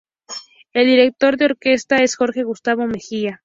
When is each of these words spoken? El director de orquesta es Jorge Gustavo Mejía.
El 0.73 0.87
director 0.87 1.37
de 1.37 1.45
orquesta 1.45 1.97
es 2.01 2.15
Jorge 2.15 2.41
Gustavo 2.41 2.87
Mejía. 2.87 3.39